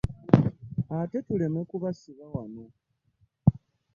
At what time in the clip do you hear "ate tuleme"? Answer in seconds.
0.99-1.61